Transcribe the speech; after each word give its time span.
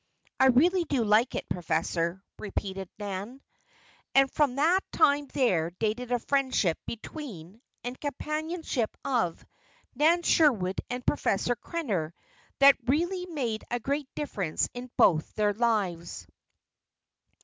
"I 0.39 0.47
really 0.47 0.83
do 0.85 1.03
like 1.03 1.35
it, 1.35 1.47
Professor," 1.47 2.23
repeated 2.39 2.89
Nan. 2.97 3.39
And 4.15 4.31
from 4.31 4.55
that 4.55 4.79
time 4.91 5.27
there 5.27 5.69
dated 5.79 6.11
a 6.11 6.17
friendship 6.17 6.79
between, 6.87 7.61
and 7.83 8.01
companionship 8.01 8.97
of, 9.05 9.45
Nan 9.93 10.23
Sherwood 10.23 10.81
and 10.89 11.05
Professor 11.05 11.55
Krenner 11.55 12.13
that 12.57 12.77
really 12.87 13.27
made 13.27 13.63
a 13.69 13.79
great 13.79 14.07
difference 14.15 14.67
in 14.73 14.89
both 14.97 15.35
their 15.35 15.53
lives. 15.53 16.25